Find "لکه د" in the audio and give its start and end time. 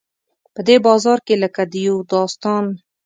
1.43-1.73